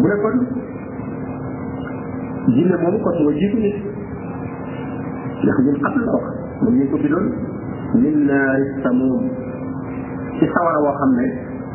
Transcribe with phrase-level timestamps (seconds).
[0.00, 0.36] mu ne kon
[2.54, 3.76] jinne moomu kon moo jiitu nit
[5.40, 6.18] ndax ñun xam na ko
[6.62, 7.26] moom ñu ko bidoon
[8.02, 9.24] min naari samuum
[10.38, 11.24] ci sawara woo xam ne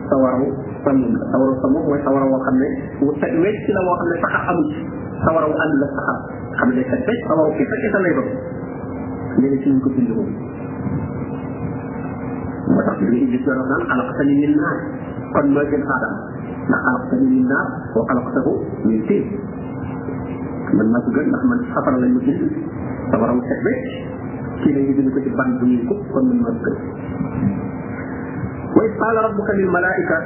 [0.10, 0.46] sawaru
[0.86, 2.68] samuum la sawaru samuum mooy sawara woo xam ne
[3.02, 4.82] wu teg wecc la woo xam ne saxar amul ci
[5.26, 6.18] sawara wu ànd la saxar
[6.58, 8.30] xam ne day teg wecc sawaru ki fekkee sa lay doon
[9.42, 10.30] nee na ci ñu ko bind moom
[12.70, 14.78] moo tax li ñu gis doon naan alaqtani min naar
[15.36, 16.20] kon moo gën aadama
[16.72, 18.46] نحرقته من نار وخلقته
[18.88, 19.26] من طين
[20.94, 22.52] ما تقول لك من سفر لن يجد
[23.12, 23.80] سفر مستحبك
[24.64, 26.76] كي لا يجد لك بان دنيكم كن من مذكر
[28.76, 30.20] وإذ قال ربك للملائكة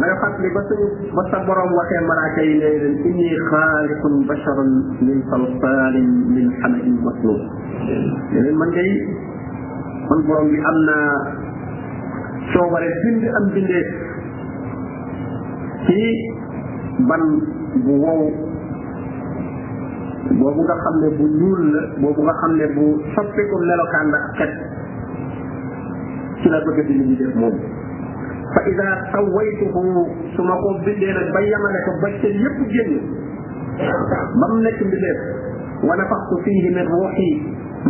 [0.00, 2.62] ما لي بس بسن بسبرهم وخير مراكين
[3.08, 4.56] إني خالق بشر
[5.02, 5.94] من صلصال
[6.34, 7.40] من حمأ مسلوب
[7.88, 8.90] لأن يعني من جاي
[10.10, 10.98] من برم بأمنا
[12.54, 13.90] شو ورد بند أم بنديك
[15.86, 16.00] ci
[17.08, 17.22] ban
[17.86, 18.24] bu wow
[20.38, 24.16] boobu nga xam ne bu ñuul la boobu nga xam ne bu soppeeku melokaan la
[24.16, 24.52] ak xet
[26.42, 27.56] ci la bëgg di li ñu def moom
[28.52, 29.82] fa ida sawaytuhu
[30.34, 32.92] su ma ko bindee nag ba yamale ko ba ca yépp génn
[34.40, 35.18] ba mu nekk mbindeef
[35.88, 37.28] wa nafaxtu fiihi min ruuxi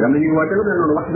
[0.00, 1.06] da am na ñuy woote lu mel noonu wax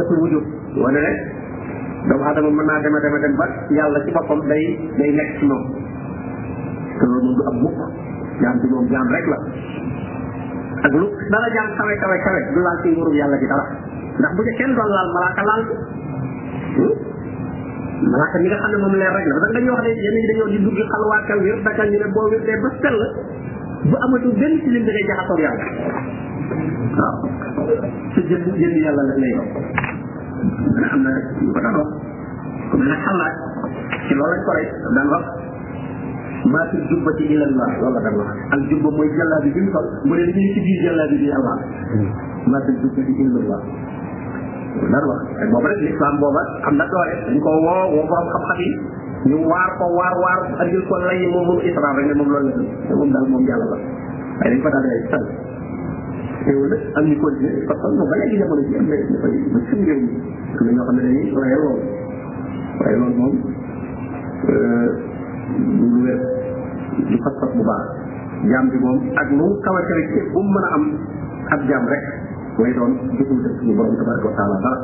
[2.08, 4.64] dafa mën naa dema dema dem ba yàlla ci boppam day
[4.98, 5.64] day nekk ci moom
[6.98, 7.78] te loolu moom du am mukk
[8.42, 8.56] jaam
[8.94, 9.38] jaam rek la
[10.84, 13.64] ak lu dara jàng kawe kawe kawe du laal ci nguurum yàlla gi dara
[14.22, 15.74] ndax bu ca kenn doon laal malaaka laal ko
[16.78, 16.94] hmm?
[18.12, 20.14] malaaka mi nga xam ne moom leer rek la parce que dañuy wax ne yéen
[20.22, 22.70] ñi dañoo di dugg xalwaaka wér daka ñu ne boo wérdee ba
[23.88, 25.66] bu amatul benn ci lim da ngay jaxasoog yàlla
[26.94, 27.16] waaw
[28.14, 29.50] sa jënd jënd yàlla la lay wax
[30.74, 31.10] dana am na
[31.42, 33.34] ñu ko daan xalaat
[34.06, 35.24] ci loolu lañ daan wax
[36.46, 39.70] maa fi jubbati ila Allah loolu la daan wax ak jubba mooy jàllaabi bi mu
[39.74, 41.54] sol mu ne li ñu ci biir jàllaabi bi yàlla
[42.52, 43.60] maa fi jubbati ila Allah
[44.86, 48.26] daan wax ak boobu rek l'islam booba am na doole dañ ko woo woo borom
[48.34, 48.70] xam-xam yi
[49.32, 52.50] ñu waar ko waar waar andil ko lay moom moom isra rek ne moom loolu
[52.54, 55.24] la moom daal moom yàlla la waaye dañ ko daal di sal
[56.46, 59.34] teewul nag am ñu continué parce que moom ba léegi jamono ji am na dafay
[59.52, 61.84] ba suñu réew mi am na ñoo xam ne dañuy waaye loolu
[62.80, 63.34] waaye loolu moom
[64.48, 65.07] euh,
[65.56, 66.20] du lu wér
[67.08, 67.84] du fas-fas bu baax
[68.52, 70.84] jaam bi moom ak mu kaw a rek ci bu mën a am
[71.56, 72.04] ak jaam rek
[72.58, 74.78] mooy doon jëful def suñu borom tabaraka wa taala dara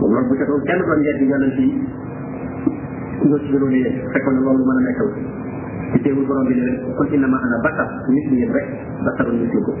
[0.00, 1.66] moom loolu bu kenn doon yedd yonent yi
[3.28, 5.10] ñoo ci gënoon yéen fekkoon ne loolu mën a nekkal
[5.94, 8.66] ci teewul borom bi ne leen kon innama ana basar nit ñi rek
[9.04, 9.72] basaru nit ñi ko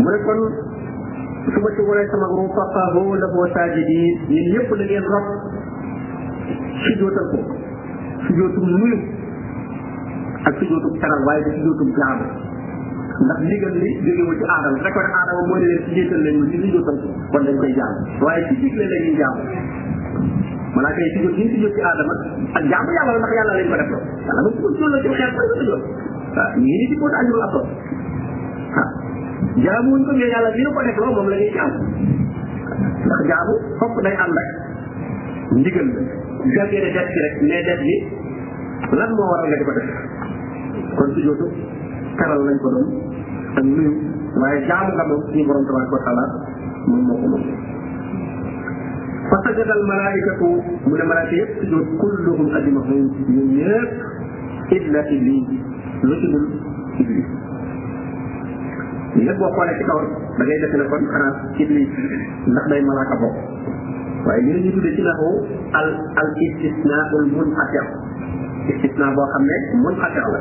[0.00, 0.40] mu ne kon
[1.52, 3.26] su ma ci wone sama ruux faqaahu la
[4.30, 5.26] ngeen rot
[6.84, 7.38] sujootal ko
[8.28, 8.98] sujootum nuyu
[10.48, 12.24] ak sujootum teral waaye da sujootum jaamu
[13.24, 16.96] ndax ndigal li jógewu ci aadama fekkoon aadama moo ne leen leen ma ci sujootal
[17.02, 17.56] ko kon dañ
[18.26, 19.42] waaye ci digle la ñuy jaamu
[20.76, 22.14] malaaka yi sujoot ñu sujoot ci aadama
[22.58, 23.76] ak jaamu yàlla la ndax yàlla lañ ko
[24.68, 25.00] def loo yàlla ba sujoot loolu la
[31.32, 31.70] ci xeer
[33.04, 34.48] ndax jaamu fokk day ànd ak
[35.58, 37.94] ndigal la jàngee ne def ci rek mais def ni
[39.00, 39.88] lan moo waral nga di ko def
[40.98, 41.22] kon si
[42.20, 42.88] karal lañ ko doon
[43.60, 43.92] ak nuyu
[44.42, 46.24] waaye jaamu nga moom suñu borom tabaraka wa
[46.88, 47.44] moom moo ko moom
[49.30, 50.48] fa sajada al malaikatu
[50.88, 55.46] mu ne malaaka yëpp si jooju kulluhum ajmahuun ñun ñëpp illa iblis
[56.04, 56.46] lu ci dul
[56.98, 57.26] iblis
[59.26, 59.98] lépp xoolee ci kaw
[60.36, 61.88] da def ne kon xanaa iblis
[62.52, 63.36] ndax day malaaka bokk
[64.26, 65.44] waaye li ñu tuddee ci naxu
[65.80, 65.88] al
[66.20, 67.84] al istisnaul munqatir
[68.74, 70.40] istisna boo xam ne munqatir la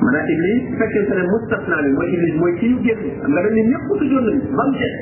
[0.00, 3.42] maanaam iblis su fekkee ne mustasna bi mooy iblis mooy ci ñu génn xam nga
[3.46, 4.94] dañ ne ñëpp tuddoon nañ ba mu des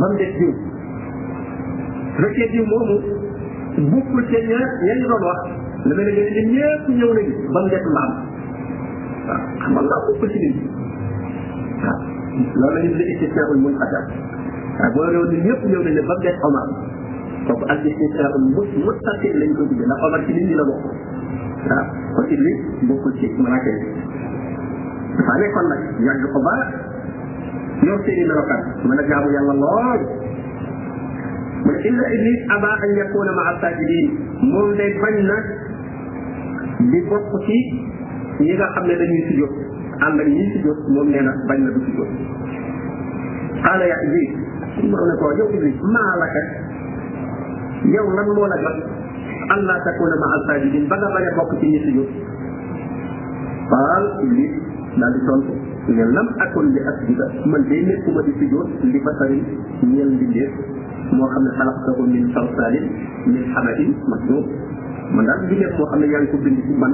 [0.00, 0.50] ba mu des jiw
[2.10, 2.96] su fekkee jiw moomu
[3.92, 5.40] bukkul ca ña ña ñu doon wax
[5.86, 8.12] lu mel ne que ñun ñëpp ñëw nañu ba mu des mbaam
[9.26, 10.58] waaw xam nga mbaam bukkul ci nit
[11.86, 11.98] waaw
[12.58, 14.29] loolu la ñu tuddee istisnaul munqatir
[14.88, 16.68] boo réew yëpp ñëw nañ ne ba mu des Omar
[17.48, 20.84] kooku al istisraa mu muttasil lañ ko tuddee ndax Omar ci nit ñi la bokk
[20.84, 21.84] waaw
[22.16, 23.82] kon Iblis bokkul ci malaaka yi
[25.16, 26.54] dafa nekkoon nag yàgg ko ba
[27.86, 30.02] yor seeni melokaan mën a jaamu yàlla lool
[31.64, 34.06] mu ne illa Iblis aba an yakuna maa saajidin
[34.52, 35.36] moom day bañ na
[36.92, 37.58] di bokk ci
[38.44, 39.54] ñi nga xam ne dañuy sujjóot
[40.06, 42.10] ànd ak ñi sujjóot moom nee na bañ na du sujjóot
[43.60, 46.40] qaala yaa Iblis suñu borom ne ko yow Iblis maa la ka
[47.94, 48.76] yow lan moo la jot
[49.54, 52.08] allah takuna ma al sajidin ba nga bañ a bokk ci ñi sujud
[53.70, 54.52] qaal Iblis
[54.98, 55.52] daal di tontu
[55.96, 59.42] ne lam akun li asjuda man day nekkuma di sujud li basarin
[59.92, 60.52] ñeel mbindeef
[61.14, 62.86] moo xam ne xalaqtahu min salsalin
[63.26, 64.44] min xamatin masnun
[65.14, 66.92] man daal mbindeef moo xam ne yaa ngi ko bind ci man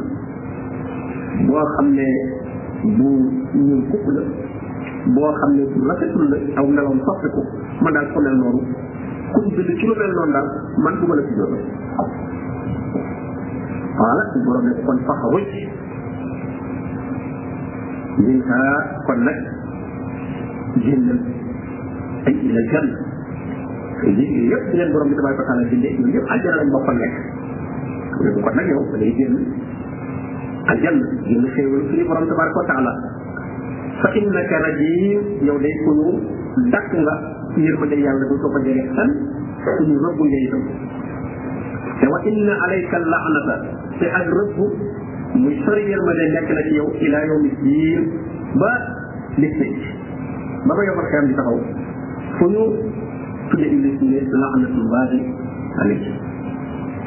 [1.46, 2.06] boo xam ne
[2.96, 3.08] bu
[3.54, 4.22] ñun kukk la
[5.14, 7.42] boo xam ne bu rafetul la aw nelawam soppi ko
[7.84, 8.60] man daal ko mel noonu
[9.34, 10.48] ku ñu bind ci lu mel noonu daal
[10.82, 11.58] man du ma la ci jóge
[13.98, 15.50] voilà su borom ne kon faxaruj
[18.26, 18.60] minha
[19.06, 19.38] kon nag
[20.86, 21.18] génnal
[22.26, 22.96] ay ila janna
[24.10, 26.96] lii yëpp di leen borom bi tabaaraka wa taala bindee ñoom yëpp aljana lañ bokkoon
[27.02, 27.14] nekk
[28.22, 29.36] léegi kon nag yow da ngay génn
[30.66, 32.24] aljana génn xéewal suñu borom
[34.00, 36.08] fa innaka rajim yow day ku ñu
[36.72, 37.14] dàkk nga
[37.64, 39.10] yërmande yàlla du ko ko jege tan
[39.64, 40.62] suñu rëbb ngay itam
[42.00, 43.56] te wa inna alayka laanata
[43.98, 44.56] te ak rëbb
[45.42, 48.02] muy sori yërmande nekk na ci yow ila yawmi diin
[48.62, 48.72] ba
[49.40, 49.70] nit ñi
[50.66, 51.58] ba ba yomal xeem di taxaw
[52.38, 52.64] fu ñu
[53.50, 55.18] tudde iblis ne laanatullahi
[55.82, 56.12] alayhi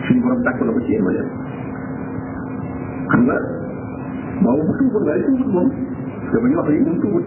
[0.07, 1.23] suñu borom dàkk na ko ci yërmande
[3.13, 3.35] xam nga
[4.41, 5.69] boobu bu tuubul nga ay tuubul moom
[6.29, 6.29] dama ñu
[6.61, 7.23] wax moom tuubut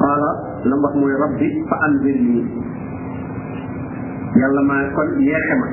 [0.00, 0.30] qaala
[0.68, 2.42] la mu wax mooy rabbi fa anzirni
[4.40, 5.66] yàlla maa kon yeexe ma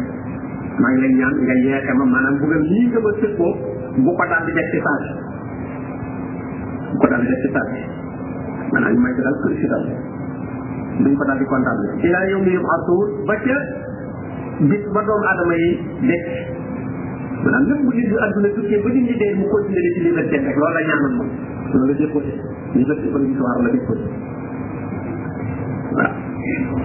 [0.81, 3.53] maa ngi lay ñaan nga yeexe ma maanaam bëggal lii nga ma sëkkoo
[4.03, 4.99] bu ko daal di def ci saa
[6.91, 7.65] bu ko daal di def ci saa
[8.73, 9.85] maanaam ñu may ko daal kër si daal
[11.03, 13.57] duñ ko daal di kontaan ilaa yow mi yub'asuun ba ca
[14.71, 15.69] bis ba doomu aadama yi
[16.09, 16.27] dekk
[17.45, 20.35] maanaam lépp bu nit ñu àdduna tukkee ba nit ñi dee mu continuer ci liberté
[20.45, 21.29] rek loolu la ñaanoon moom
[21.71, 23.95] sulla lépp ko ñu fekk ko ñu soxar la lépp ko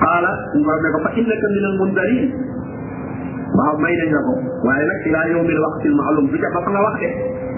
[0.03, 2.27] qala ñu war ne ko fa innaka min al mundarin
[3.59, 4.35] waaw may nañ la ko
[4.69, 7.09] waaye nag ila yawmil waqtil ma'lum bi ca ba nga wax de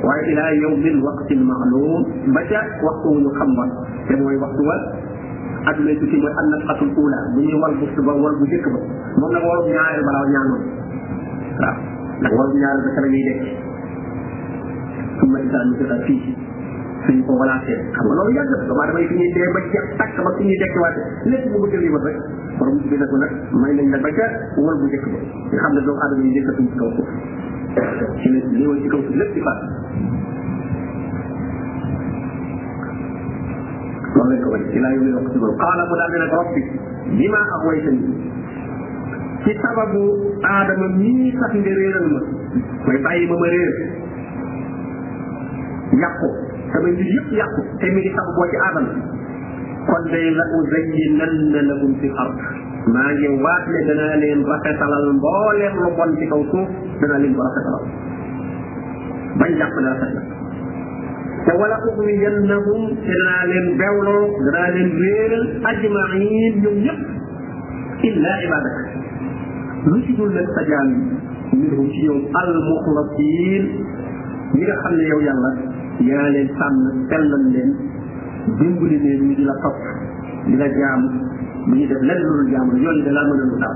[0.06, 2.00] waaye ila yawmil waqtil ma'lum
[2.37, 3.64] ba ca waxtu wu ñu xam wa
[4.06, 4.76] te mooy waxtu wa
[5.67, 8.67] ak lay tukki mooy an nafatul ula bu ñuy wal bu ba wal bu jëkk
[8.75, 8.81] ba
[9.19, 10.62] moom nag waru ñaareel balaa ñaanoon
[11.58, 11.75] waaw
[12.23, 13.43] ndax waru ñaareel ba ca la ñuy dekk
[15.19, 16.45] summa insa nusira fii
[17.06, 19.60] suñ ko walaatee xam nga loolu yàgg na doomu aadama yi fi ñuy dee ba
[19.72, 21.00] jeex tàkk ba fi ñuy dekkiwaate
[21.32, 22.16] lépp bu bëgg lii rek
[22.58, 23.32] borom bi nag nag
[23.62, 24.26] may nañ la ba ca
[24.66, 25.18] wal bu njëkk ba
[25.52, 27.08] nga xam ne doomu aadama yi nekkatuñ ci kaw suuf
[28.22, 29.58] ci la léewal ci kaw suuf lépp di faat
[34.16, 36.32] loolu lañ ko bañ ilaa yow mi wax ci loolu qaala mu daal ne nag
[36.36, 36.62] rabbi
[37.18, 37.96] bi maa am way sëñ
[39.46, 40.02] ci sababu
[40.42, 42.20] aadama mii sax nga réeral ma
[42.90, 43.74] may bàyyi ma ma réer
[46.02, 46.45] yàqu
[46.76, 48.93] sama mbir yëpp yàqu te mi ngi tax boo ci aadama
[49.88, 52.38] kon day la uzayyinanna lahum fil ard
[52.96, 56.69] maa ngi waat ne danaa leen rafetalal mbooleem lu bon ci kaw suuf
[57.02, 57.87] danaa leen ko rafetalal
[59.40, 60.14] bañ jàpp naa sax
[61.46, 67.00] te wala ugniyannahum danaa leen bewloo danaa leen réeral ajmain ñoom ñëpp
[68.09, 68.78] illa ibadak
[69.90, 70.90] lu ci dul nag sa jaam
[71.56, 73.64] minhum ci ñoom al muxlasin
[74.56, 75.65] ñi nga xam ne yow yàlla
[76.04, 77.70] yaa leen sànn sellal leen
[78.58, 79.78] dimbali leen ñu di la topp
[80.46, 81.08] di la jaamu
[81.68, 83.74] bu ñu def lenn lu dul jaamu yooyu da laa mën a lu daal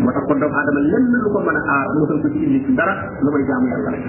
[0.00, 2.60] moo tax kon doomu aadama lenn lu ko mën a aar mosal ko ci indi
[2.66, 4.04] ci dara lu may jaamu yàlla rek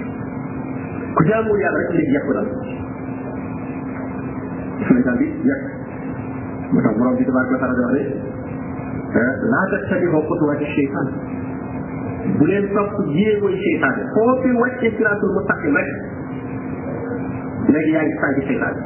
[1.16, 2.48] ku jaamuwul yàlla rek léegi yàqu dal
[4.86, 5.62] Sénégal bi yàq
[6.72, 8.12] moo tax borom bi tabaraka wa taala di wax
[9.12, 11.08] ne eh, laa tattabi'u xutuwaati shaytaan
[12.38, 15.90] bu leen topp jéegoy shaytaan foo fi wàccee siraatul mustaqim rek
[17.70, 18.76] léegi yaa ngi sànq seytaan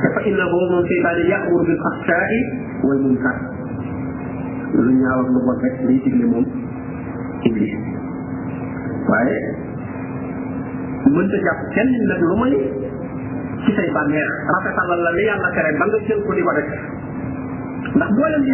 [0.00, 2.40] te fa innahu moom seytaane ya'muru bil fahshaa'i
[2.84, 3.36] wal munkar
[4.74, 6.46] lu ñaaw ak lu bon rek liy digle moom
[7.48, 7.72] iblis
[9.12, 9.36] waaye
[11.16, 12.52] mënta jàpp kenn nag lu may
[13.64, 16.68] ci say bànneex rafetalal la li yàlla tere ba nga jël ko ndax
[17.98, 18.50] mboolem lu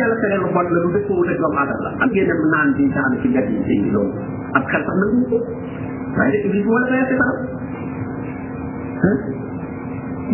[0.55, 3.27] bon la lu dëppoo rek doomu aadama la am ngeen dem naan bi daan ci
[3.29, 5.39] mbedd yi day loolu ko
[6.17, 7.37] waaye de iblis moo la rey seytaan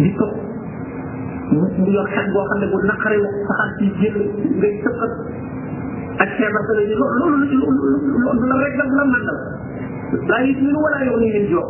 [0.02, 4.16] di tëb mu yor xel boo xam ne bu naqare wax saxaar ci jël
[4.60, 5.12] ngay tëqat
[6.24, 7.46] ak feebar ba léegi loolu
[8.24, 9.38] loolu la rek la mandal
[10.30, 11.68] laa yi ñu wala yow ni leen jox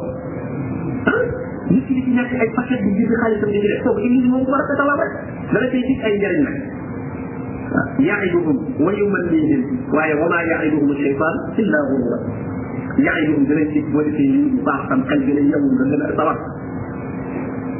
[1.69, 4.27] nit ki di ci nekk ay paquet di gis xaalisam di ci def kooku iblis
[4.33, 5.12] moom war a tala rek
[5.53, 6.59] dala cay gis ay njëriñ nag
[7.99, 9.62] يعدهم ويمنيهم
[9.93, 12.19] وما يعدهم الشيطان الا غرورا
[13.07, 16.37] يعدهم بلنتي ولكن يوم بعض قلب اليوم من الارتباط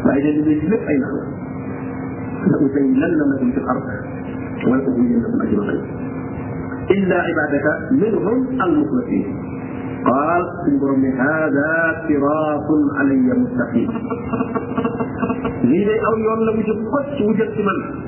[0.04, 1.42] فإذا بالنسبة أي نعم
[2.47, 3.82] لأزينن لكم في الأرض
[4.68, 5.82] ولأغوين لكم أجمعين
[6.90, 9.37] إلا عبادك منهم المخلصين
[10.06, 12.68] قال سنبرم هذا صراط
[12.99, 13.88] علي مستقيم
[15.64, 18.02] لي أو يوم لم يجب قد وجدت من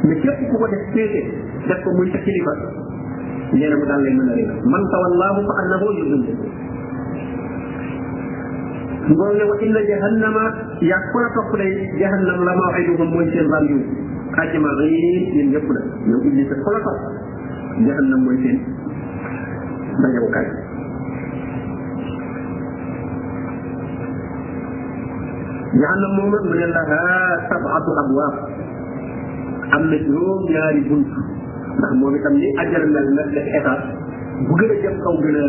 [0.09, 1.21] ne képp ku ko def féete
[1.69, 2.53] def ko muy sa kilifa
[3.53, 6.65] nee na mu daal lay mën a réer man tawallahu fa annahu yudilluhu
[9.15, 10.43] bool ne wa inna jahannama
[10.83, 13.79] yàkkuna topp day jahannam la maa iduhum mooy seen randiw
[14.43, 17.01] ajma xiin yéen ñëpp la yow iblis ku la topp
[17.87, 18.59] jahannam mooy seen
[20.03, 20.47] dajawukaay
[25.79, 27.03] jahannam moom nag mu ne laha
[27.53, 28.35] sabatu abwaab
[29.77, 31.07] am na juróom ñaari bunt
[31.79, 33.79] ndax moom itam ni ajjana mel nag def état
[34.51, 35.47] bu gën a jëm kaw gën a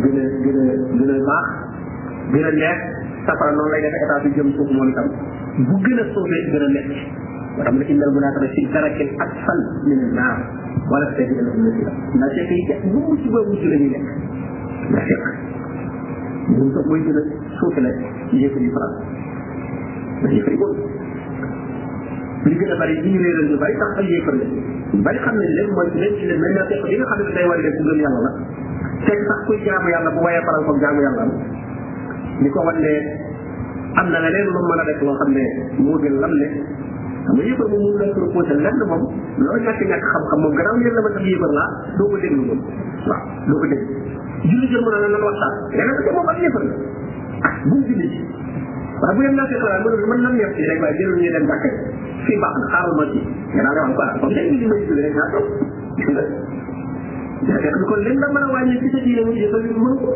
[0.00, 1.46] gën a gën a gën a baax
[2.32, 2.78] bi la neex
[3.26, 5.08] safara noonu lay def état bi jëm suuf moom itam
[5.68, 6.92] bu gën a soobee gën a nekk
[7.56, 10.36] ba tax na indal bu naa tamit si darakin ak fan min naar
[10.92, 11.76] wala seet yi dana ëllëg
[12.20, 14.08] ndax seet yi ja lu mu ci ba wuti la ñuy nekk
[14.90, 15.22] ndax seet
[16.48, 17.22] ñun sax mooy gën a
[17.58, 17.88] suufi la
[18.40, 18.92] yéefa yi faral
[20.20, 20.72] ndax yéefa yi bon
[22.48, 25.18] li gën a bari li ñu réeral ñu bari tax ay yéefar la ñu bari
[25.18, 27.44] xam nañ leen mooy leen ci leen mel naa fekk li nga xam ne day
[27.48, 28.32] war a def ku gëm yàlla la
[29.04, 31.62] fekk sax kuy jaamu yàlla bu wayee faral comme jaamu yàlla la
[32.42, 32.74] li ko wan
[34.00, 35.44] am na leneen lu mën a de loo xam ne
[35.84, 36.48] moo gën lam ne
[37.26, 39.02] xam nga yëbar moom mënu la proposé lenn moom
[39.38, 42.42] loolu ñàkk ñàkk xam-xam moom gannaaw yéen la ma def yëbar laa doo ko déglu
[42.48, 42.60] moom
[43.08, 43.86] waaw doo ko déglu
[44.46, 46.74] julli jër mën a nan waxtaan a parce que moom ak yëbar la
[47.46, 48.18] ah, bu mu julli ci
[49.02, 51.30] waaye bu dem naa fexe waaye mënul mën nam ñepp ci rek waaye jëlul ñu
[51.38, 51.70] dem bàkke
[52.26, 53.20] fii baax na ma ci
[53.54, 55.46] nga daal wax quoi comme tey li naa toog
[55.94, 59.94] gis nga kon leen la mën a wàññi ci sa diine mu jéem a mënu
[60.02, 60.10] ko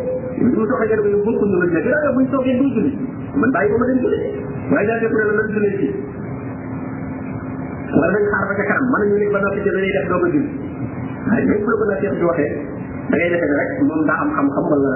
[0.45, 2.93] li ñu toxee ngeen ko bokkuñ la nekk yaa buñ toogee duñ julli
[3.41, 4.19] man bàyyi ko ma dem julli
[4.71, 5.87] waaye daa def la man julli ci
[7.99, 10.23] wala nañ xaar ba ca kanam mën nañu nekk ba noppi ci dañuy def doog
[10.23, 10.51] a julli
[11.29, 12.53] waaye lépp la ko naa seex di waxee
[13.11, 14.91] da ngay defee ne rek moom daa am xam-xam wala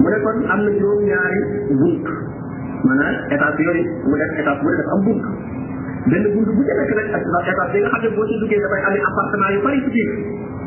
[0.00, 1.40] mu ne kon am na juróom ñaari
[1.80, 2.06] bunt
[2.86, 5.24] maanaam étape yooyu mu def étape bu ne def am bunt
[6.10, 8.58] benn bunt bu ci nekk rek ak na état bi nga xam boo ci duggee
[8.64, 10.08] dafay amee appartement yu bari ci biir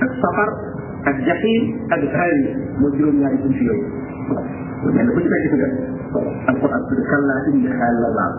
[0.04, 0.50] ak safar
[1.08, 1.64] ak jaxiim
[1.96, 2.40] ak xaari
[2.82, 3.84] mooy juróom-ñaari bunt yooyu
[4.96, 5.70] benn bu ci nekk ci nga
[6.52, 8.34] alquran tudd kallaa indi xaal la baax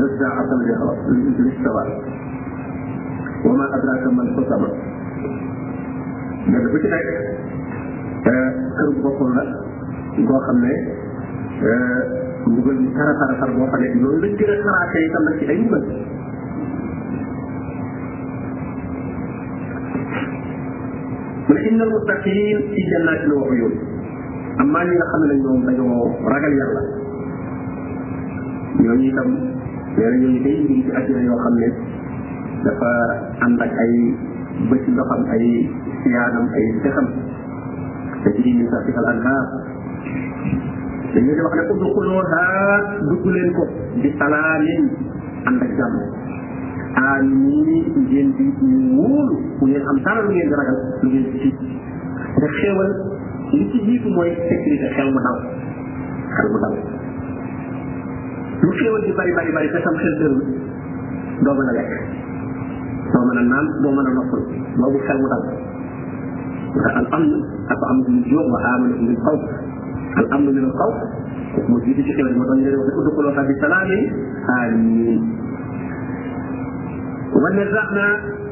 [0.00, 0.60] nasaatan
[1.46, 1.84] listawa
[3.46, 4.68] wa ma adraka man xotama
[6.50, 7.06] benn bu ci nekk
[8.26, 9.44] eh, kër bokkul la
[10.26, 10.72] goo xam ne
[11.70, 15.22] eh, mbugal ñu tara tara tar boo fa nekk loolu lañ gën a xaraate itam
[15.28, 15.84] nag ci ay mbugal
[21.46, 23.74] mu ne innal muttaqin ci jannaati la wa uyun
[24.62, 26.82] amma ñi nga xam ne ñoom dañoo ragal yàlla
[28.82, 29.30] ñooñu itam
[29.96, 31.68] nee na ñooñu day ñu ci àjjana yoo xam ne
[32.64, 32.88] dafa
[33.44, 33.92] ànd ak ay
[34.70, 35.44] bëti ndoxam ay
[36.02, 37.06] siyaanam ay dexam
[38.22, 39.46] te ci ñu sax ci al anhaar
[41.16, 42.44] dañu di wax ne udxuluha
[43.08, 43.62] dugg leen ko
[44.04, 44.82] bi salaamin
[45.48, 45.96] ànd ak jàmm
[46.92, 47.68] amin
[48.04, 51.38] ngeen di ñu wóolu bu ngeen am dara lu ngeen di ragal lu ngeen di
[51.40, 51.56] tiit
[52.36, 52.90] ndax xéewal
[53.56, 55.38] li ci jiitu mooy sécurité xel mu dal
[56.36, 56.72] xel mu dal
[58.60, 60.40] lu xéewal di bari bari bari te sam xel dërul
[61.48, 61.92] doo mën a lekk
[63.14, 64.42] doo mën a naan doo mën a noppal
[64.80, 65.42] boobu xel mu dal
[66.76, 67.28] ndax al amn
[67.72, 69.64] dafa am lu jóg wa aamanakum min xawf
[70.18, 70.96] الامن من الخوف
[71.66, 74.00] mu jiitu ci xewal ma doon yore wax udkhulu fa bi salaamin
[74.60, 75.18] amin
[77.32, 78.04] wa nazaqna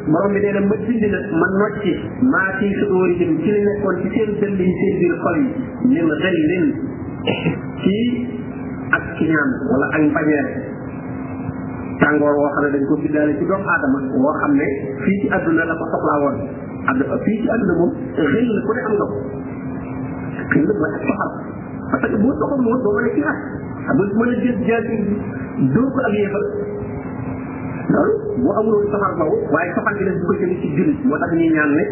[0.08, 1.92] borom bi neena ma bind na ma nocci
[2.32, 6.00] maa ci sudoori jëm ci li nekkoon ci seen dënd yi seen biir xol yi
[6.00, 6.64] min xellin
[7.84, 7.96] ci
[8.98, 10.46] ak kiñaan wala ak mbañeer
[12.00, 14.66] tàngoor woo xam ne dañ ko biddaale ci doomu aadama woo xam ne
[15.04, 16.36] fii ci àdduna la ko soxlaa woon
[16.88, 19.16] àdduna fii ci àdduna moom xell ku ne am na ko
[20.50, 21.32] xell mooy ak soxal
[22.00, 23.36] parce que boo doxul woon doo mën a jihaat
[23.86, 24.94] ah, xam nga mën a jël jaasi
[25.72, 26.46] dóor ko ak yéefal
[27.92, 30.98] loolu boo amul woon soxal boobu waaye soxal bi nag bu ko jëlee ci jullit
[31.10, 31.84] moo tax ñuy ñaan ne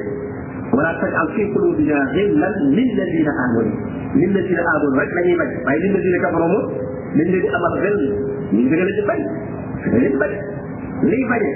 [0.72, 3.70] wala tajal fi qulubina ghillan lilladina amanu
[4.18, 6.64] lilladina amanu rek la ñuy bañ waaye lilladina kafaru moom
[7.14, 7.98] dañ leen di amal ren
[8.52, 9.20] ñu ngi leen di bañ
[9.86, 10.32] da leen bañ
[11.10, 11.54] liy bañee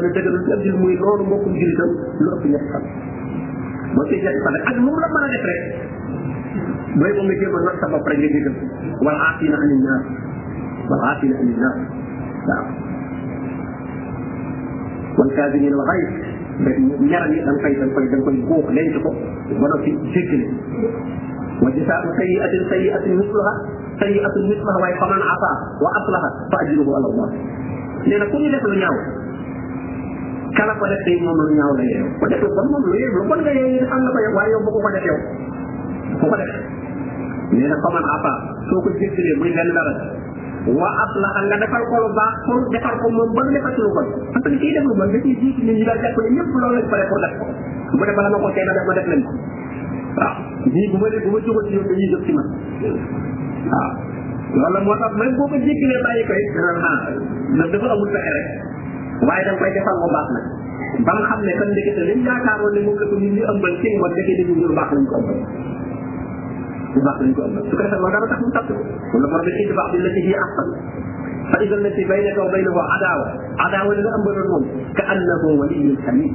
[0.00, 0.30] rek rek la
[0.62, 1.90] loolu mbokkum jullitam
[2.22, 2.84] lu ëpp ñetti fan
[3.94, 4.28] ba ci la
[4.84, 4.96] mën a
[5.34, 5.60] def rek
[6.94, 8.54] mooy moom nga jéem a not sa bopp rek nga jégal
[9.02, 10.04] wal aafina anin naas
[10.90, 11.76] wal aafina anin naas
[12.48, 12.66] waaw
[15.18, 16.12] wal kaasimiina wal xayr
[17.10, 19.10] ñaram yi da nga koy da nga koy da nga koy góob denc ko
[19.62, 20.46] ba noppi jéggale
[21.64, 23.52] wa jasaau sayiatin sayiatin misluha
[24.02, 25.50] sayiatin misluha waaye faman afa
[25.82, 27.28] wa aslaha fa ajruhu ala allah
[28.06, 28.96] nee na ku ñu def lu ñaaw
[30.54, 33.12] kala ko def tey moom lu ñaaw la yeew ko defee bon moom lu yeew
[33.18, 35.18] lu bon nga yeew am na ko yow waaye yow bu ko ko def yow
[36.22, 36.52] bu ko def
[37.54, 38.30] nee na faman apa
[38.68, 39.94] soo ko jéggalee muy lenn dara
[40.74, 44.06] wa aslaha nga defal ko lu baax pour defal ko moom mu defal lu bon
[44.34, 46.50] parce que kii def lu bon da ciy jiitu nit ñi daal jàpp ne ñëpp
[46.62, 47.44] loolu lañ pare pour def ko
[47.98, 49.30] bu dee ko tee na def ma def leen ko
[50.18, 50.34] waaw
[50.74, 52.46] ñii bu ma bu ma jógoon ci yow dañuy jóg ci man
[54.82, 55.10] waaw
[55.52, 56.98] ko jéggalee bàyyi koy dana ah
[57.56, 58.46] ndax dafa amul pexe rek
[59.28, 60.46] waaye da nga koy defal lu baax nag
[61.06, 62.02] ba nga xam ne kan ndekete
[64.42, 65.73] liñ
[67.02, 68.70] baax dañ ko am su ko defee loolu dana tax mu tàkk
[69.14, 70.68] wala borom bi baax bi la ci jii ahsan
[71.50, 73.24] fa idan la ci baynaka wa baynahu adawa
[73.66, 74.64] adawa la am bëggoon moom
[74.98, 76.32] ka annahu waliyun hamid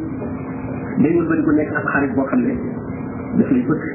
[1.04, 2.56] day wul bañ ko nekk ab xarit boo xam ne
[3.38, 3.86] daf lay bëgg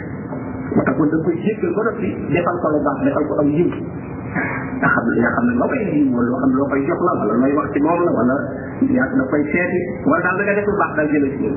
[0.78, 3.48] ba tax kon da koy jéggal ba noppi defal ko lu baax defal ko am
[3.58, 6.68] yiw nga xam ne yaa xam ne loo koy yiw wala loo xam ne loo
[6.72, 8.36] koy jox la wala looy wax ci moom la wala
[8.88, 11.48] yaa la koy seeti wala daal da nga def lu baax daal jëlee ci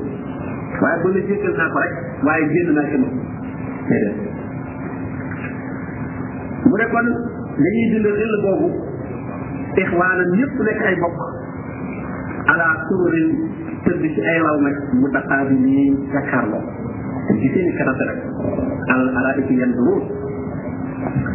[0.84, 1.94] waaye bu la jéggal naa ko rek
[2.28, 3.16] waaye génn naa ci moom
[3.88, 4.36] déedéet
[6.68, 7.06] mu ne kon
[7.60, 8.68] dañuy dund xel boobu
[9.82, 11.18] ixwaanan ñëpp nekk ay bokk
[12.52, 13.26] ala sururin
[13.84, 16.62] tëdd ci ay law nag mu daqaabi nii jàkkaarloo
[17.40, 18.18] ci seeni karate rek
[18.94, 20.02] al araiki yanduruun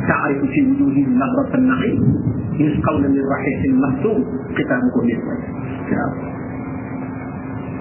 [0.09, 1.97] taarifu fi wujuhihim nadrata naim
[2.61, 4.19] yusqawna min rahiqin maxtuum
[4.57, 5.21] xitaamu ko nit
[5.97, 6.13] waaw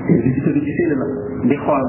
[0.09, 1.07] di tëdd ci seeni la
[1.51, 1.85] di xool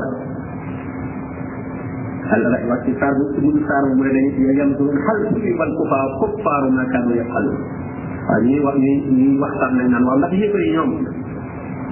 [2.32, 5.18] alal ak wàcc saar bu mujj saar bu mu ne dañuy yem su xal
[5.60, 7.46] ban ku faa fopp faaru naa kàddu yëpp xal
[8.30, 10.92] waaw ñuy wax ñuy ñuy waxtaan nañ naan waaw ndax yëpp yi ñoom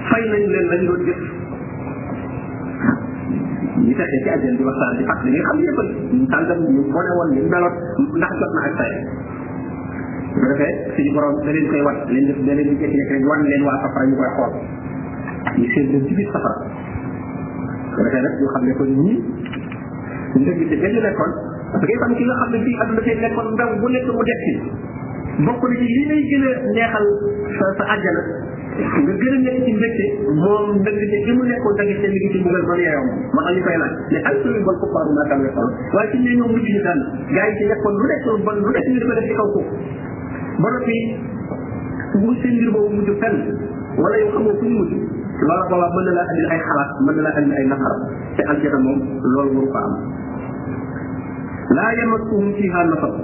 [0.09, 1.19] fay nañ leen lañ doon jëf
[3.85, 5.79] ñi fekkee ci àjjana di waxtaan di fàttali nga xam yëpp
[6.15, 7.75] ñu tàngam ñu bone woon ñu meloon
[8.19, 8.93] ndax jot na ak fay
[10.31, 12.75] bu ko defee suñu borom da leen koy wat da leen def da leen di
[12.79, 14.53] jékki-jékki rek wan leen waa safara ñu koy xool
[15.59, 16.57] ñu seen leen ci biir safara
[17.91, 19.17] bu ko defee nag ñu xam ne ko ñii
[20.39, 21.31] ndëgg te dañu nekkoon
[21.71, 24.23] da ngay xam ki nga xam ne bii àdduna fee nekkoon ndaw bu nekk mu
[24.29, 24.51] def ci
[25.47, 27.05] bokk na ci li lay gën a neexal
[27.57, 28.21] sa sa àjjana
[28.79, 30.05] nga gën a nekk ci mbégte
[30.39, 33.41] moom ndëgg te li mu nekkoon da nga seen liggéey ci mbugal ba yaayam ma
[33.47, 36.31] xam ñu koy laaj ne ak suñu bon koppaaru naa tàmle xol waaye ci ne
[36.39, 37.01] ñoom mujj ñu daan
[37.35, 39.47] gars yi ci nekkoon lu nekk bon lu nekk ñu di ko def ci kaw
[39.55, 39.59] ko
[40.61, 40.97] ba noppi
[42.23, 43.37] bu seen mbir boobu mujj fenn
[44.01, 44.91] wala yow xamoo fu ñu mujj
[45.43, 47.95] loola boobaa mën na laa andil ay xalaat mën na laa andil ay naqar
[48.37, 49.93] te aljana moom loolu waru ko am
[51.69, 53.15] لا يمسهم فيها نفق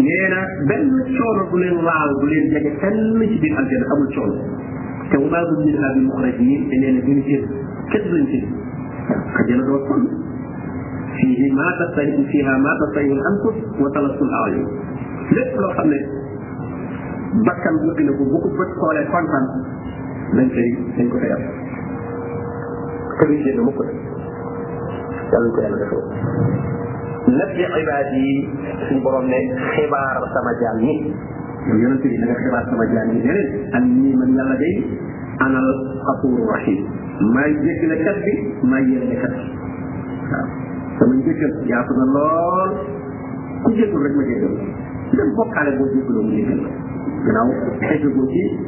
[0.00, 0.32] لأن
[0.68, 4.30] بل الشعر بل الله قل الله تلمش بها الجنة أبو الشعر
[5.12, 7.48] كوباد من هذه المخرجين إلى نبين كذب
[7.92, 8.52] كذب كذب
[9.38, 10.08] كجنة وصل
[11.20, 14.66] فيه ما تطير فيها ما تطير الأنفس وتلص الأعين
[15.32, 16.02] لك لو خمس
[17.46, 19.78] بكم يقول لكم بكم بكم بكم بكم
[20.34, 21.50] من شيء من كل يوم
[23.20, 23.90] كل شيء مكتوب
[25.58, 26.28] يلا نقول هذا
[27.34, 28.48] نبي عبادي
[28.88, 29.38] في برمنا
[29.76, 30.94] خبار سما جاني
[31.82, 34.86] ينتبه لك خبار سما جاني يعني أني من يلدي
[35.40, 36.90] أنا القطور الرحيم
[37.34, 39.46] ما يجيك لكتبي ما يجيك لكتبي
[41.00, 42.76] فمن ذكر يا عبد الله
[43.66, 44.50] كل يقول لك ما جاي لك
[45.14, 46.70] لم تبقى على بوجي كل يوم يجي لك
[47.26, 48.58] جناو حيث بوجي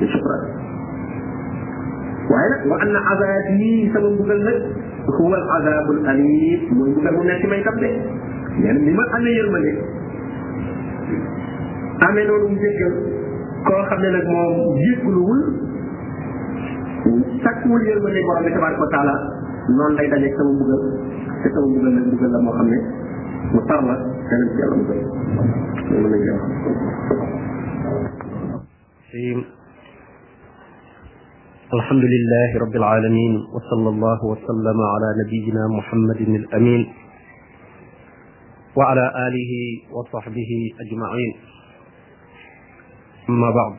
[0.00, 0.60] لشكرا
[2.70, 4.62] وأن عبادي سلم بقلبك
[5.18, 7.90] huwa al azabul alim mooy bu mu nekk may kat de
[8.62, 9.72] nee na li ma amee yërmande
[12.06, 12.94] amee noonu mu jéggal
[13.66, 15.40] koo xam ne nag moom jéggluwul
[17.44, 19.14] sakkuwul yërmande borom bi tabaraka wa taala
[19.76, 20.82] noonu lay dajeeg sama mbugal
[21.42, 22.78] te sama mbugal nag mbugal la moo xam ne
[23.52, 23.94] mu tar la
[24.30, 25.02] danañ ci yàlla mbugal
[25.90, 26.24] loolu lañ
[29.10, 29.58] koy wax
[31.76, 36.92] الحمد لله رب العالمين وصلى الله وسلم على نبينا محمد الأمين
[38.78, 39.52] وعلى آله
[39.92, 40.50] وصحبه
[40.84, 41.32] أجمعين
[43.28, 43.76] أما بعد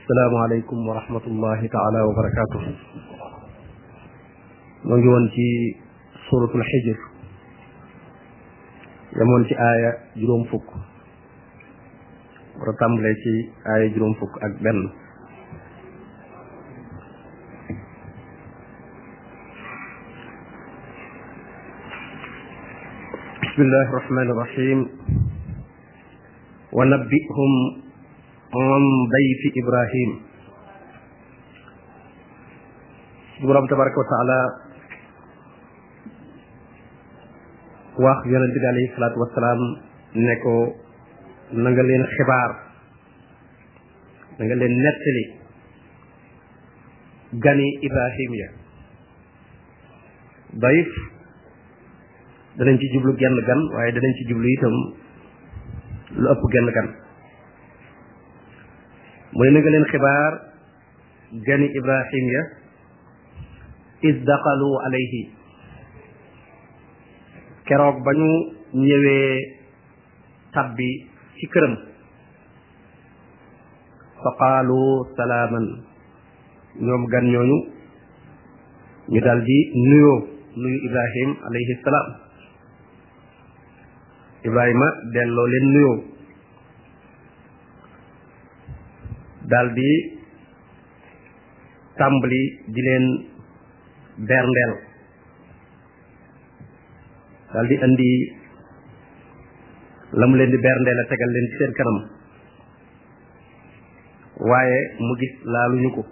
[0.00, 2.62] السلام عليكم ورحمة الله تعالى وبركاته
[4.84, 5.46] نجوان في
[6.30, 6.98] سورة الحجر
[9.16, 9.92] يمون في آية
[10.24, 10.68] جروم فك
[12.60, 13.14] ورتم لي
[13.76, 14.76] آية جروم فك أكبر
[23.56, 24.78] بسم الله الرحمن الرحيم
[26.72, 27.52] ونبئهم
[28.54, 28.82] عن
[29.14, 30.10] ضيف ابراهيم
[33.56, 34.40] رب تبارك وتعالى
[38.04, 39.58] واخ يونس عليه الصلاه والسلام
[40.16, 40.58] نيكو
[41.52, 42.50] نغالين خبار
[44.40, 45.24] نغالين نتلي
[47.44, 48.48] غني ابراهيم يا
[50.68, 51.15] ضيف
[52.58, 54.76] danañ ci jublu genn gan waaye danañ ci jublu itam
[56.20, 56.86] lu ëpp genn gan
[59.36, 60.32] mu ne na xibaar
[61.46, 62.42] gani ibrahim ya
[64.08, 65.22] is daqalu alayhi
[67.66, 68.30] keroog ba ñu
[68.86, 69.36] ñëwee
[70.52, 70.88] tabbi
[71.36, 71.74] ci këram
[74.22, 74.80] fa qaalu
[75.16, 75.66] salaaman
[76.84, 77.56] ñoom gan ñooñu
[79.12, 79.56] ñu daal di
[79.88, 80.18] nuyoo
[80.60, 82.08] nuyu ibrahim alayhi salaam
[84.46, 85.94] Ibrahima delloo leen nuyoo
[89.50, 89.88] daldi
[91.98, 92.40] tàmbali
[92.72, 93.04] di leen
[94.28, 94.72] berndeel
[97.54, 98.10] daldi andi
[100.18, 101.98] la mu leen di berndeel a tegal leen ci seen kanam
[104.50, 106.02] waaye mu gis laaluñu ko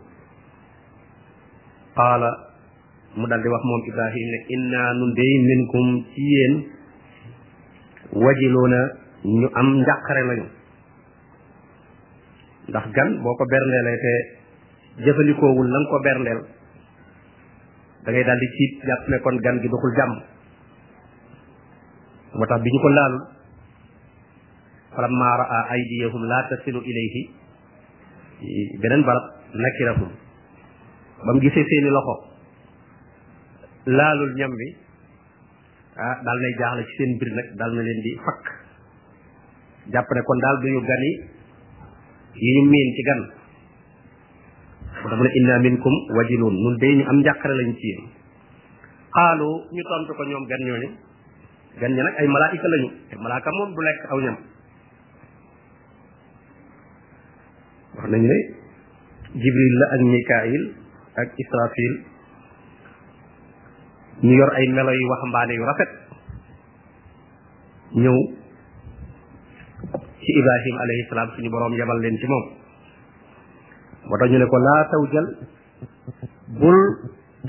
[1.99, 2.31] qaala
[3.19, 5.11] mu daldi wax moom Ibrahim ne inna nun
[5.51, 6.55] minkum ci yéen
[8.15, 8.79] wajiloona
[9.25, 10.47] ñu am njàqare lañu
[12.69, 14.13] ndax gan boo ko berndeelee te
[15.05, 16.41] jëfandikoowul la ko berndeel
[18.05, 20.13] dangay ngay di ciit jàpp ne kon gan gi doxul jàmm
[22.39, 23.25] moo tax bi ñu ko laalul
[24.95, 27.23] falammaa raa aydiyahum laa tasilu ilayhi
[28.81, 29.25] beneen barab
[29.63, 30.11] nakirahum
[31.27, 32.15] ba mu gisee seeni loxo
[33.87, 34.84] laalul ñam bi
[35.95, 38.45] ah daal nay jaaxle ci seen mbir nag daal na leen di fakk
[39.95, 41.11] jàpp kon daal duñu gani
[42.43, 43.21] yi ñu miin ci gan
[45.03, 48.03] moo mu ne inna minkum wajiloon nun day ñu am njàqare lañ ci yéen
[49.15, 50.91] xaalu ñu tontu ko ñoom gan ñooñu
[51.81, 54.37] gan ñi nag ay malaayika lañu te malaaka moom du lekk aw ñam
[57.95, 58.39] wax nañu ne
[59.43, 60.63] jibril la ak mikail
[61.23, 61.95] ak israfil
[64.25, 65.91] ñu yor ay melo yu waxambaane yu rafet
[68.03, 68.17] ñëw
[70.21, 71.05] ci ibrahim alayhi
[71.37, 72.45] suñu boroom yebal leen ci moom
[74.09, 75.27] moo tax ñu ne ko laa tawjal
[76.61, 76.79] bul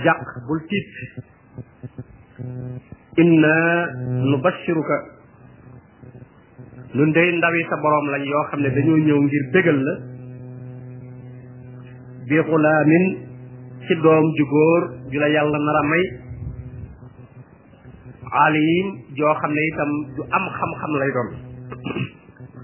[0.03, 0.91] jàq bul tiit
[3.23, 3.55] inna
[4.29, 4.97] nu bashiruka
[6.93, 9.93] nun day ndawi sa boroom lañ yoo xam ne dañoo ñëw ngir bégal la
[12.27, 13.05] bi xulaamin
[13.88, 16.24] ci doom ju góor ju la yàlla nar a may
[18.31, 18.85] alim
[19.17, 21.29] joo xam ne itam du am xam-xam lay doon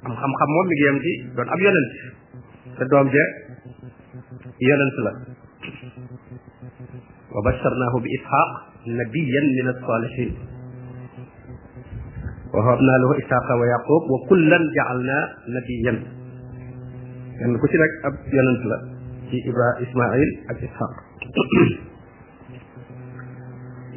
[0.10, 1.91] am xam-xam moom mi ngi yem ci doon ab yonent
[2.78, 3.26] te doom ja
[4.67, 5.12] yonent la
[7.34, 8.50] wa basharnahu bi ishaq
[9.00, 10.32] nabiyan min as-salihin
[12.52, 15.17] وهبنا له إسحاق ويعقوب وكلا جعلنا
[15.56, 15.93] نبيا
[17.39, 18.78] كان كوتي رك اب يونس لا
[19.32, 20.93] في إبراهيم إسماعيل ak إسحاق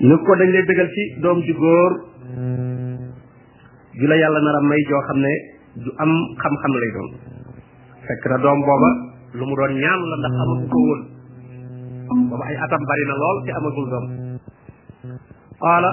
[0.05, 1.93] ne ko dañ lay bégal ci doom ju góor
[3.99, 5.33] ju la yàlla nar may joo xam ne
[5.85, 6.11] ju am
[6.43, 7.09] xam-xam lay doon
[8.09, 8.91] fekk na doom booba
[9.39, 11.01] lu mu doon ñaan la ndax amagu ko woon
[12.29, 14.07] booba ay atam bari na lool te amagul doom
[15.63, 15.91] qaala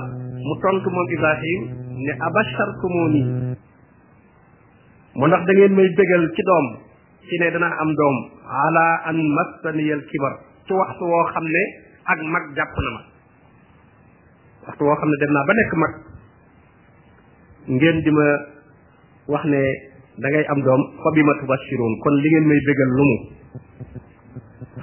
[0.47, 1.62] mu tontu moom ibrahim
[2.06, 3.21] ne abashartumuni
[5.17, 6.65] mu ndax da ngeen may bégal ci doom
[7.30, 8.15] ci ne danaa am doom
[8.65, 10.34] ala an massaniyal kibar
[10.67, 11.63] ci waxtu woo xam ne
[12.12, 13.02] ak mag jàpp na ma
[14.67, 15.91] waxtu woo xam ne dem naa ba nekk mag
[17.74, 18.26] ngeen di ma
[19.34, 19.60] wax ne
[20.24, 23.15] dangay am doom fa bi ma tubashiroon kon li ngeen may bégal lu mu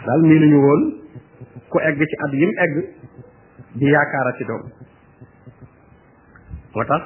[0.07, 0.83] daal lañu woon
[1.71, 1.77] ku
[2.11, 2.73] ci at yim egg
[3.79, 3.87] di
[6.75, 7.03] tax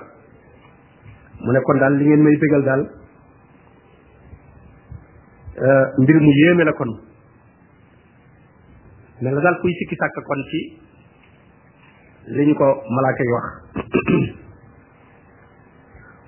[1.45, 2.83] mu ne kon daal li ngeen may bégal daal
[5.65, 6.91] euh, mbir mu yéeme la kon
[9.21, 10.61] ne la daal kuy sikki sàkk kon ci
[12.27, 13.47] li ñu ko malaaka yi wax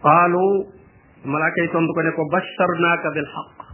[0.02, 0.44] qaalu
[1.24, 3.66] malaaka yi tontu ko ne ko basharnaaka bil xaq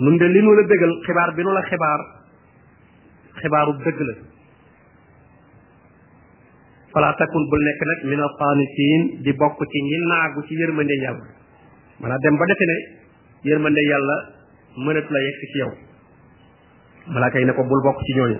[0.00, 2.00] nun de li nu la bégal xibaar bi nu la xibaar
[3.42, 4.14] xibaaru dëgg la
[6.92, 10.94] fala takun bul nekk nag min al qaanitiin di bokk ci ñi naagu ci yërmande
[11.04, 11.26] yàlla
[12.00, 12.76] maanaam dem ba defe ne
[13.50, 14.16] yërmande yàlla
[14.76, 15.70] mënatu la yegg ci yow
[17.14, 18.38] malaaka yi ne ko bul bokk ci ñooñu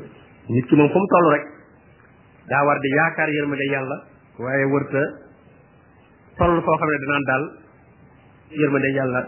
[0.48, 1.57] nit ki moom fu mu toll rek
[2.48, 3.96] daa war di yaakaar yërmande yàlla
[4.44, 5.02] waaye wërta
[6.40, 7.44] toll foo xam ne danaan daal
[8.60, 9.20] yërmande yàlla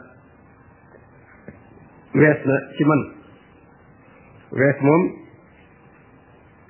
[2.20, 3.00] wees na ci man
[4.60, 5.02] wees moom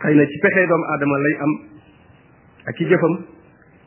[0.02, 1.52] xëy na ci pexe doomu aadama lay am
[2.68, 3.14] ak ci jëfam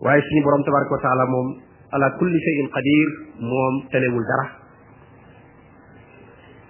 [0.06, 1.48] waaye suñu borom tabaraka wa taala moom
[1.96, 3.08] ala kulli shay'in qadir
[3.52, 4.46] moom telewul dara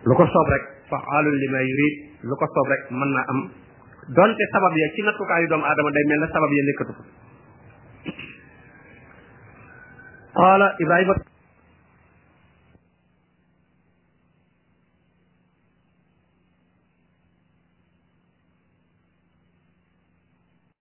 [0.05, 1.95] lu ko soob rek fa'aalun lima yurid
[2.27, 3.41] lu ko soob rek mën naa am
[4.09, 7.03] donte sabab ya ci nattukaayu doomu aadama day mel na sabab ya nekkatu ko
[10.39, 11.32] qaala Ibrahima